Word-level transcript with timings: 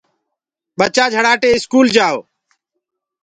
ڀچآ 0.79 1.05
جھڙآٽي 1.13 1.49
اسڪول 1.55 1.87
ڪآؤ۔ 1.95 2.17